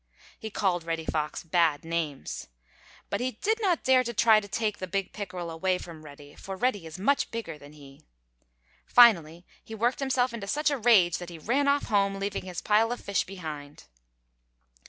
[0.39, 2.47] He called Reddy Fox bad names.
[3.11, 6.55] But he did not dare try to take the big pickerel away from Reddy, for
[6.55, 8.01] Reddy is much bigger than he.
[8.87, 12.61] Finally he worked himself into such a rage that he ran off home leaving his
[12.61, 13.83] pile of fish behind.